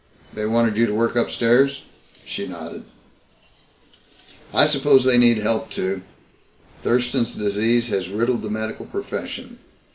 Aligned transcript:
"They 0.33 0.47
wanted 0.47 0.77
you 0.77 0.87
to 0.87 0.95
work 0.95 1.15
upstairs?" 1.15 1.83
She 2.25 2.47
nodded. 2.47 2.85
"I 4.51 4.65
suppose 4.65 5.03
they 5.03 5.19
need 5.19 5.37
help, 5.37 5.69
too. 5.69 6.01
Thurston's 6.81 7.35
Disease 7.35 7.89
has 7.89 8.09
riddled 8.09 8.41
the 8.41 8.49
medical 8.49 8.87
profession. 8.87 9.59